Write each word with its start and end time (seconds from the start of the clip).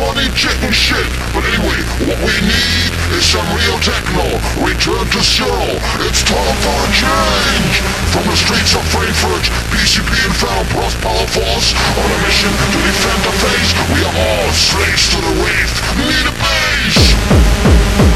funny 0.00 0.28
chicken 0.32 0.72
shit. 0.72 1.10
But 1.36 1.44
anyway, 1.44 1.76
what 2.08 2.16
we 2.24 2.34
need 2.40 2.90
is 3.12 3.24
some 3.28 3.44
real 3.52 3.76
techno. 3.84 4.24
Return 4.64 5.04
to 5.04 5.20
zero. 5.20 5.76
It's 6.08 6.24
time 6.24 6.56
for 6.64 6.78
a 6.80 6.90
change. 6.96 7.74
From 8.08 8.24
the 8.24 8.36
streets 8.40 8.72
of 8.72 8.82
Frankfurt, 8.88 9.44
PCP 9.68 10.08
and 10.24 10.34
Found 10.40 10.66
Power 11.04 11.28
Force 11.36 11.76
on 11.76 12.08
a 12.08 12.18
mission 12.24 12.52
to 12.72 12.78
defend 12.80 13.20
the 13.28 13.34
face. 13.44 13.70
We 13.92 14.00
are 14.08 14.16
all 14.16 14.48
slaves 14.56 15.04
to 15.12 15.18
the 15.20 15.32
wraith. 15.44 15.74
Need 16.00 16.26
a 16.32 16.34
base. 16.40 18.09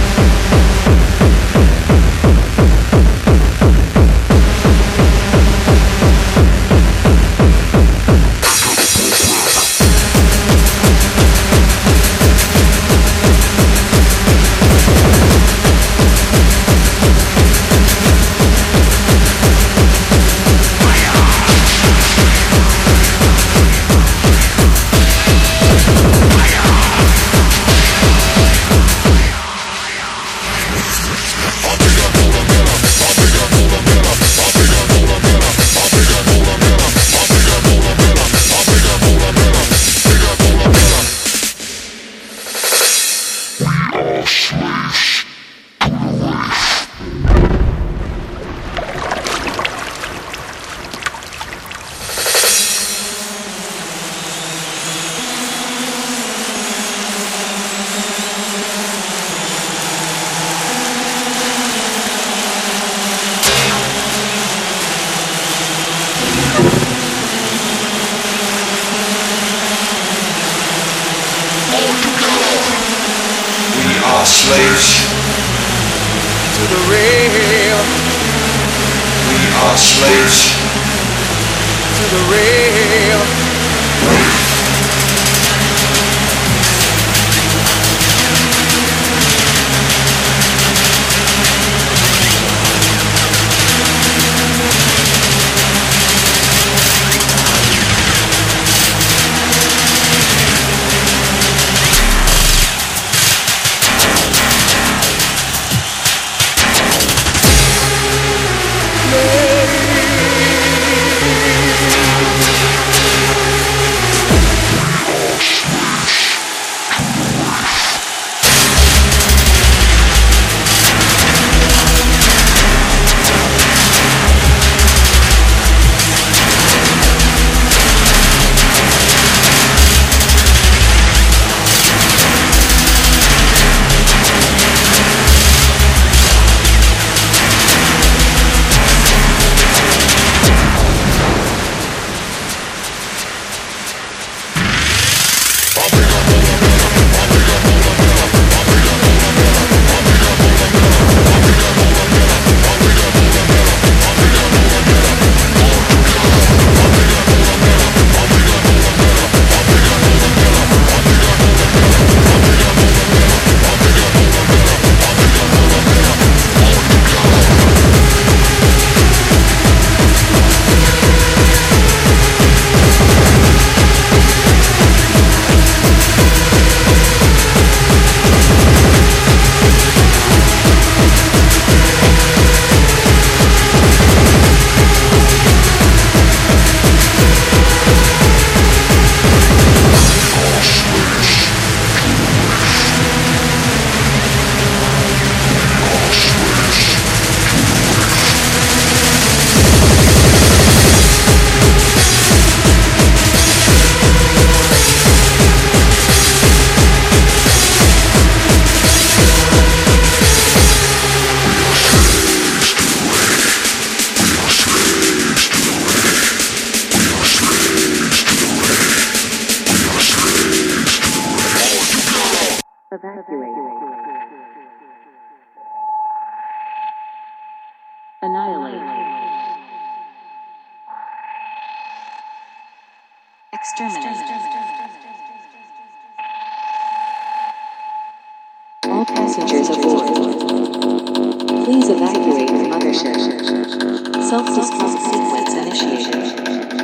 Self-destruct 244.29 244.99
sequence 245.07 245.55
initiated. 245.55 246.25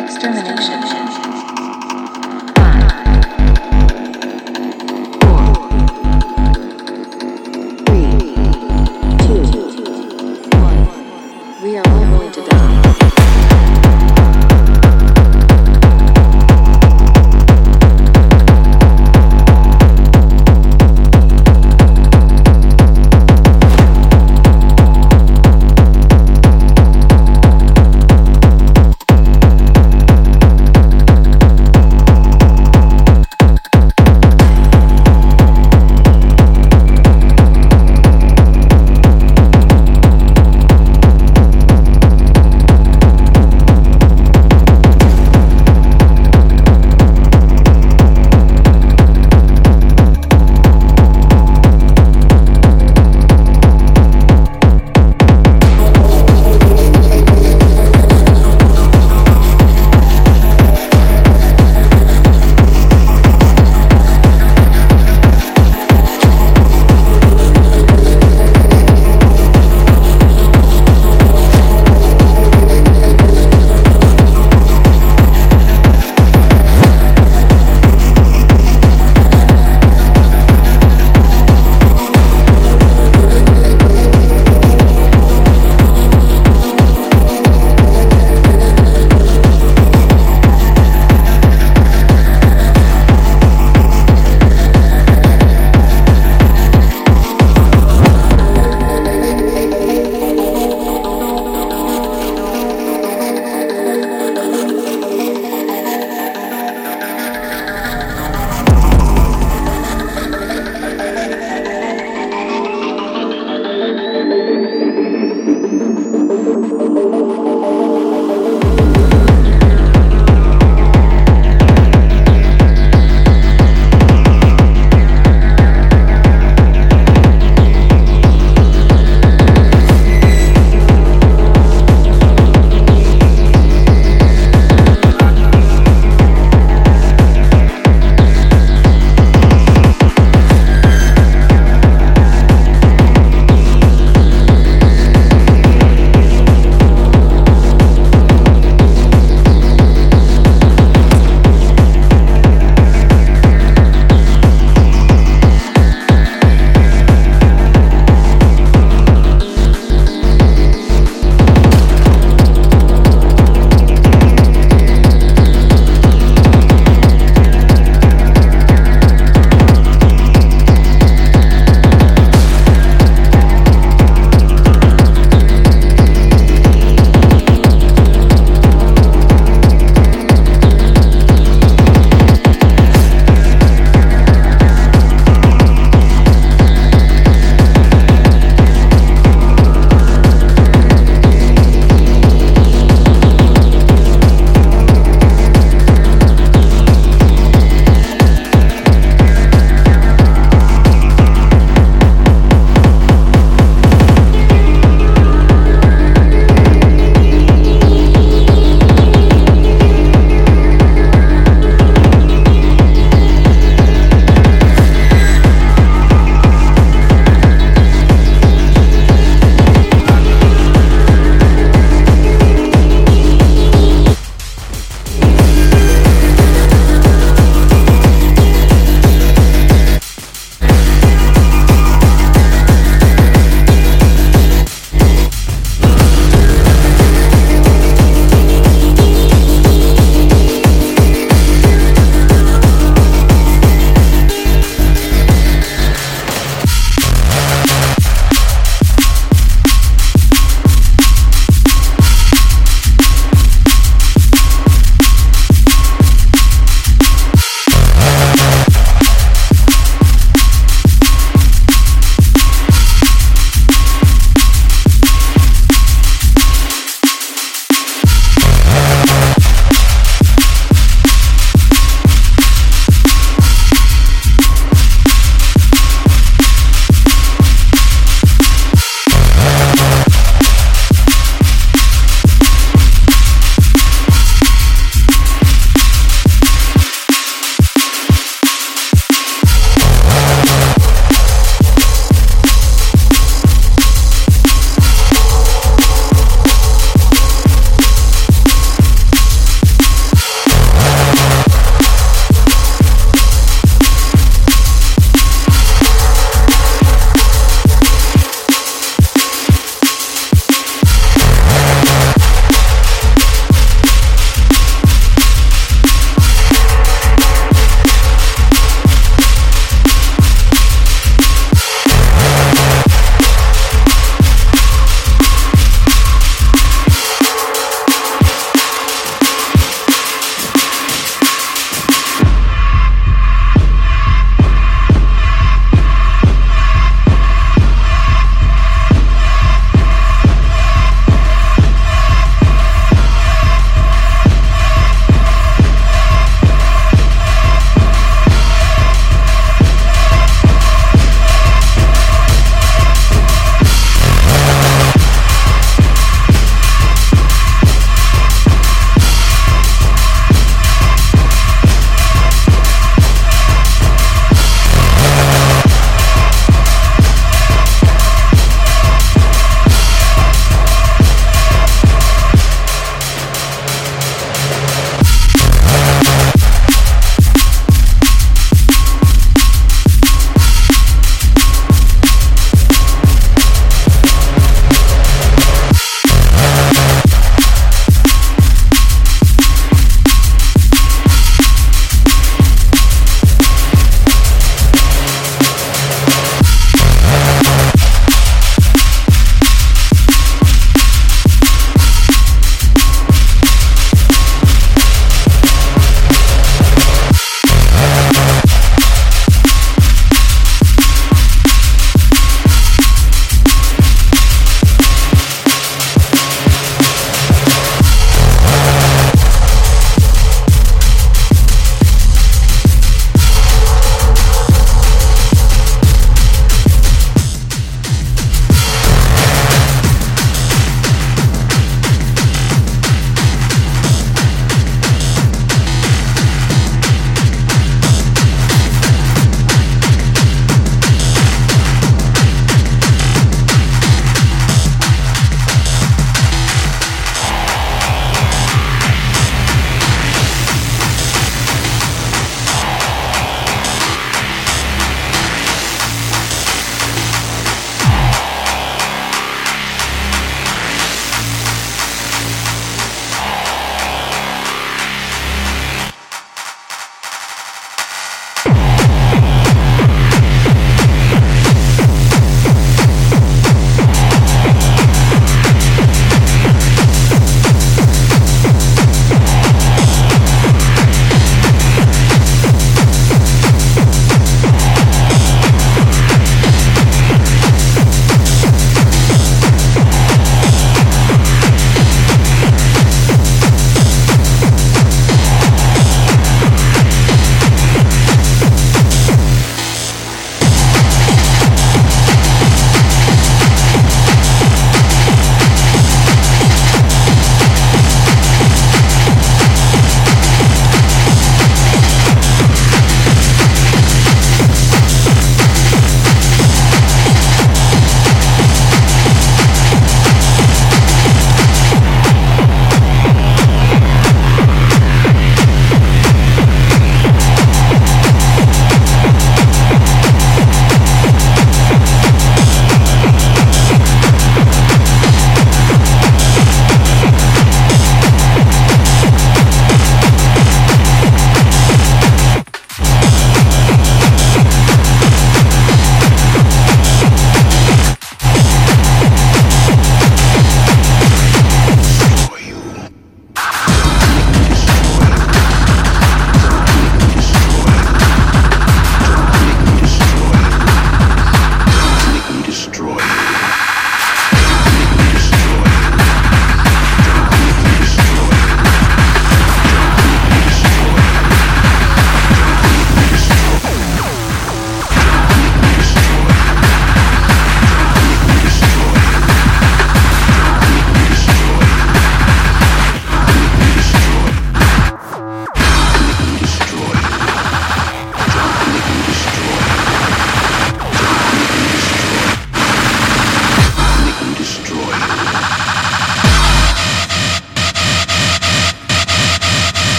Extermination. 0.00 1.25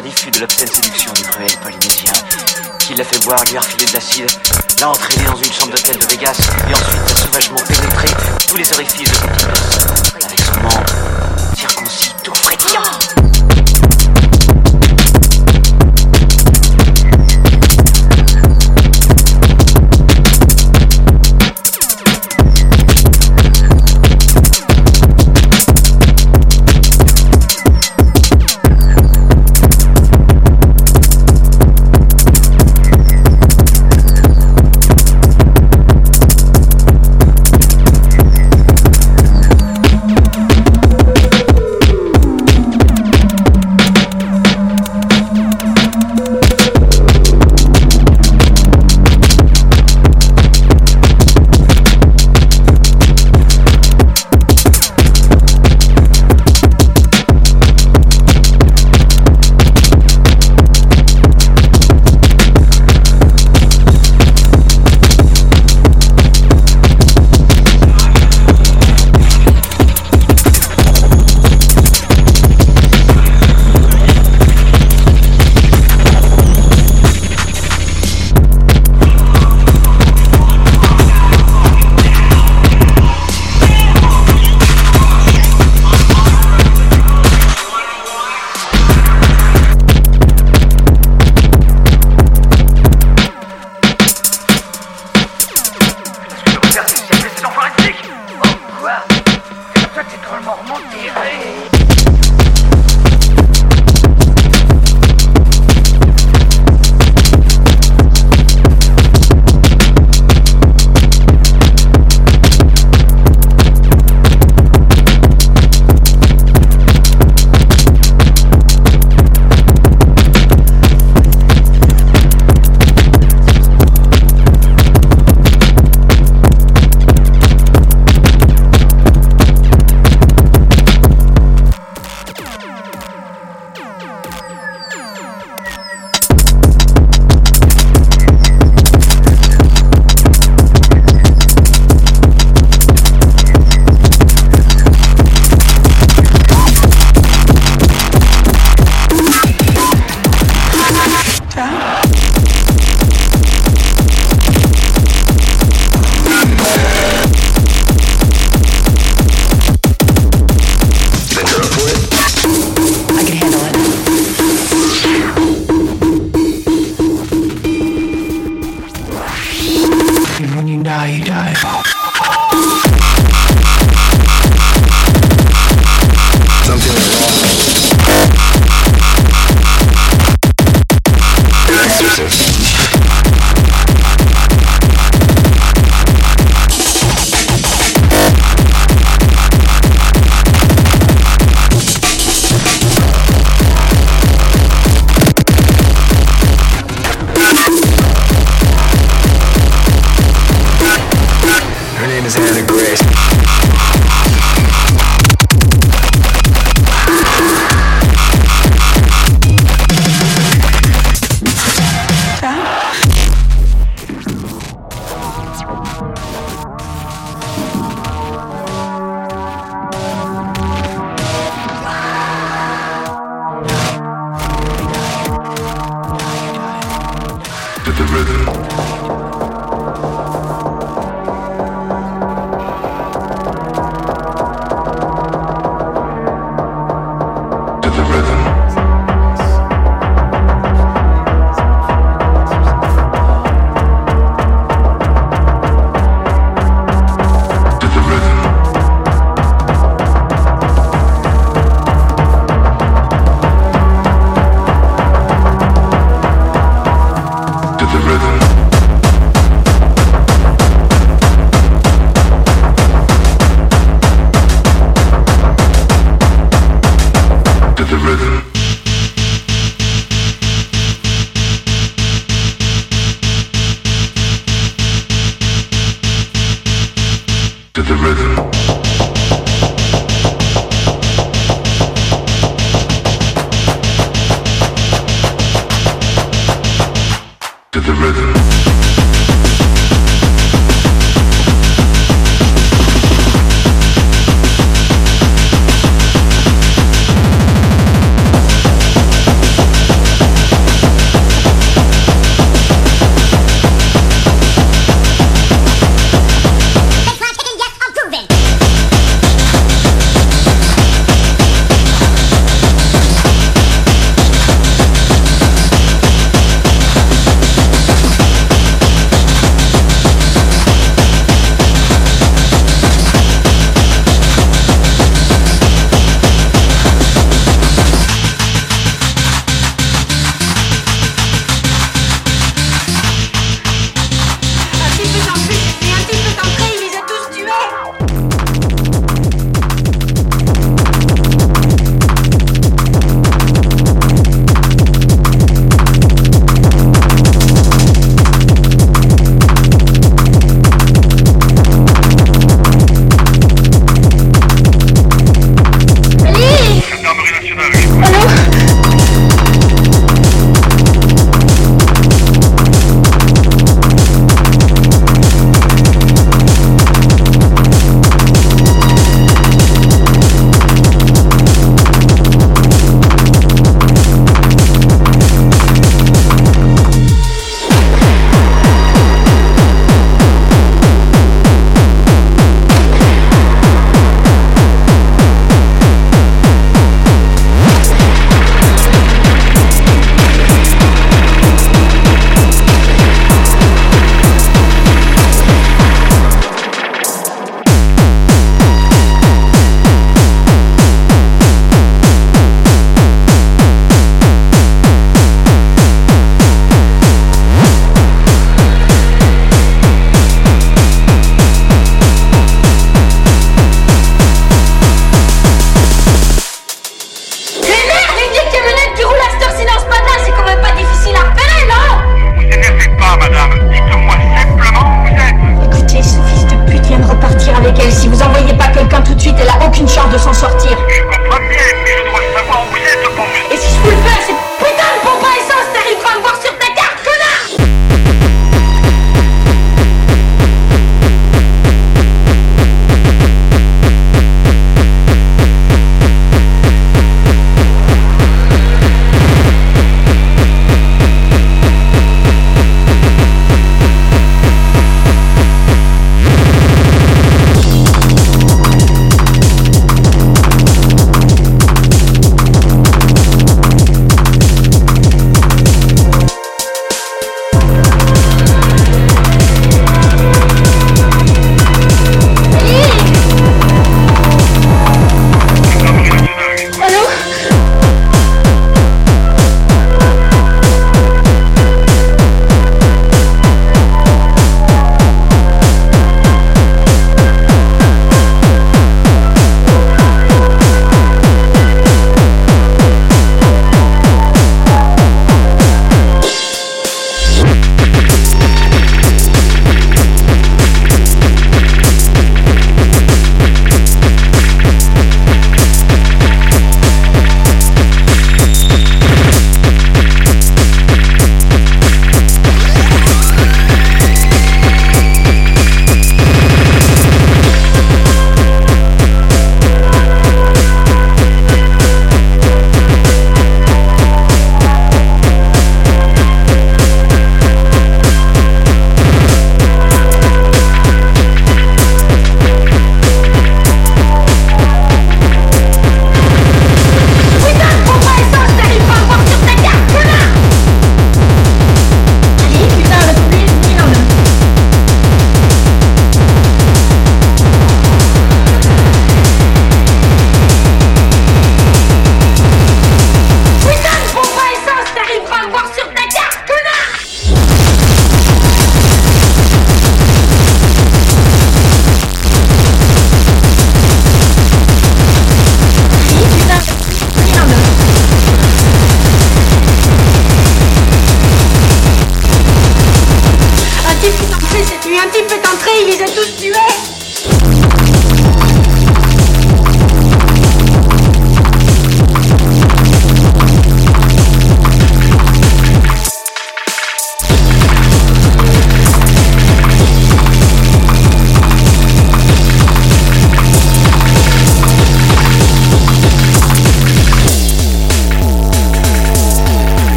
di 0.00 0.10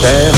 temps, 0.00 0.37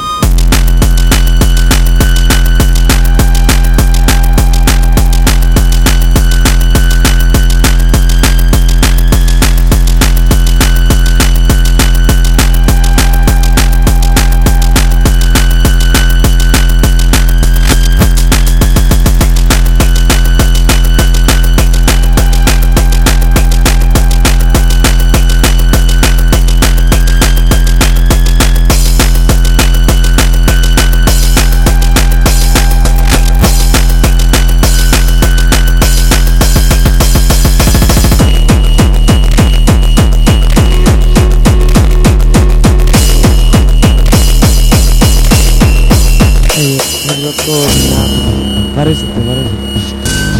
Tornado. 47.45 48.71
Parece 48.75 49.03
te, 49.03 49.21
parece. 49.25 49.49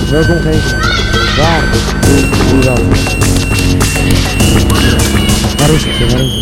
Joga 0.09 0.33
um 0.33 0.43
rei. 0.43 0.59
Vá. 1.37 1.61
Parece 5.57 5.89
é 5.89 6.07
parece. 6.07 6.40